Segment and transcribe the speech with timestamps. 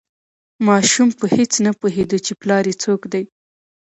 [0.67, 3.23] ماشوم په هیڅ نه پوهیده چې پلار یې څوک دی.